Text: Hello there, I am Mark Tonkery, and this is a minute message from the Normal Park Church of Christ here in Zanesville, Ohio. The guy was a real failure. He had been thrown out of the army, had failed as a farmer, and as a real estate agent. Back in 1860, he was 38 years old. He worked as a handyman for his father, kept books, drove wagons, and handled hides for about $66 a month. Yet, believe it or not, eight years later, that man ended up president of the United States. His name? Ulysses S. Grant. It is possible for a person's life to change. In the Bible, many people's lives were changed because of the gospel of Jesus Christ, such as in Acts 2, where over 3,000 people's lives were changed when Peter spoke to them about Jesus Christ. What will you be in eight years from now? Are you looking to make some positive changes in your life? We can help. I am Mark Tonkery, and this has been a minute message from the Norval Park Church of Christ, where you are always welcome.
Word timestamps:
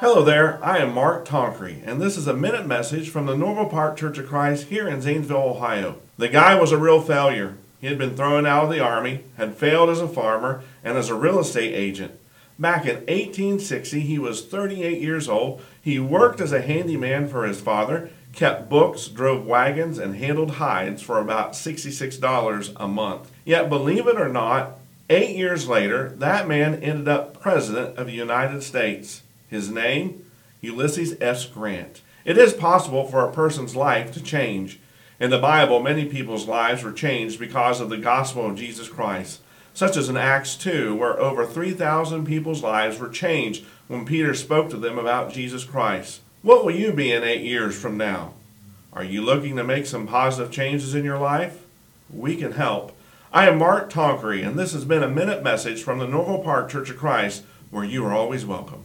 Hello 0.00 0.22
there, 0.22 0.62
I 0.62 0.76
am 0.76 0.92
Mark 0.92 1.24
Tonkery, 1.24 1.80
and 1.82 2.02
this 2.02 2.18
is 2.18 2.26
a 2.26 2.34
minute 2.34 2.66
message 2.66 3.08
from 3.08 3.24
the 3.24 3.34
Normal 3.34 3.64
Park 3.64 3.96
Church 3.96 4.18
of 4.18 4.28
Christ 4.28 4.66
here 4.66 4.86
in 4.86 5.00
Zanesville, 5.00 5.38
Ohio. 5.38 5.96
The 6.18 6.28
guy 6.28 6.54
was 6.54 6.70
a 6.70 6.76
real 6.76 7.00
failure. 7.00 7.56
He 7.80 7.86
had 7.86 7.96
been 7.96 8.14
thrown 8.14 8.44
out 8.44 8.64
of 8.64 8.70
the 8.70 8.78
army, 8.78 9.24
had 9.38 9.56
failed 9.56 9.88
as 9.88 10.02
a 10.02 10.06
farmer, 10.06 10.62
and 10.84 10.98
as 10.98 11.08
a 11.08 11.14
real 11.14 11.38
estate 11.38 11.72
agent. 11.72 12.12
Back 12.58 12.84
in 12.84 12.96
1860, 12.96 14.00
he 14.00 14.18
was 14.18 14.44
38 14.44 15.00
years 15.00 15.30
old. 15.30 15.62
He 15.80 15.98
worked 15.98 16.42
as 16.42 16.52
a 16.52 16.60
handyman 16.60 17.26
for 17.26 17.46
his 17.46 17.62
father, 17.62 18.10
kept 18.34 18.68
books, 18.68 19.08
drove 19.08 19.46
wagons, 19.46 19.96
and 19.96 20.16
handled 20.16 20.52
hides 20.52 21.00
for 21.00 21.18
about 21.18 21.52
$66 21.52 22.72
a 22.76 22.86
month. 22.86 23.32
Yet, 23.46 23.70
believe 23.70 24.06
it 24.06 24.20
or 24.20 24.28
not, 24.28 24.78
eight 25.08 25.34
years 25.34 25.68
later, 25.68 26.10
that 26.18 26.46
man 26.46 26.74
ended 26.82 27.08
up 27.08 27.40
president 27.40 27.96
of 27.96 28.08
the 28.08 28.12
United 28.12 28.62
States. 28.62 29.22
His 29.48 29.70
name? 29.70 30.24
Ulysses 30.60 31.16
S. 31.20 31.46
Grant. 31.46 32.02
It 32.24 32.36
is 32.36 32.52
possible 32.52 33.06
for 33.06 33.20
a 33.20 33.32
person's 33.32 33.76
life 33.76 34.12
to 34.12 34.22
change. 34.22 34.80
In 35.20 35.30
the 35.30 35.38
Bible, 35.38 35.80
many 35.80 36.04
people's 36.04 36.48
lives 36.48 36.82
were 36.82 36.92
changed 36.92 37.38
because 37.38 37.80
of 37.80 37.88
the 37.88 37.96
gospel 37.96 38.46
of 38.46 38.56
Jesus 38.56 38.88
Christ, 38.88 39.40
such 39.72 39.96
as 39.96 40.08
in 40.08 40.16
Acts 40.16 40.56
2, 40.56 40.94
where 40.96 41.18
over 41.20 41.46
3,000 41.46 42.26
people's 42.26 42.62
lives 42.62 42.98
were 42.98 43.08
changed 43.08 43.64
when 43.88 44.04
Peter 44.04 44.34
spoke 44.34 44.68
to 44.70 44.76
them 44.76 44.98
about 44.98 45.32
Jesus 45.32 45.64
Christ. 45.64 46.20
What 46.42 46.64
will 46.64 46.74
you 46.74 46.92
be 46.92 47.12
in 47.12 47.22
eight 47.22 47.42
years 47.42 47.78
from 47.78 47.96
now? 47.96 48.34
Are 48.92 49.04
you 49.04 49.22
looking 49.22 49.56
to 49.56 49.64
make 49.64 49.86
some 49.86 50.06
positive 50.06 50.52
changes 50.52 50.94
in 50.94 51.04
your 51.04 51.18
life? 51.18 51.64
We 52.10 52.36
can 52.36 52.52
help. 52.52 52.96
I 53.32 53.48
am 53.48 53.58
Mark 53.58 53.90
Tonkery, 53.90 54.46
and 54.46 54.58
this 54.58 54.72
has 54.72 54.84
been 54.84 55.02
a 55.02 55.08
minute 55.08 55.42
message 55.42 55.82
from 55.82 55.98
the 55.98 56.06
Norval 56.06 56.38
Park 56.40 56.70
Church 56.70 56.90
of 56.90 56.96
Christ, 56.96 57.44
where 57.70 57.84
you 57.84 58.04
are 58.06 58.12
always 58.12 58.46
welcome. 58.46 58.84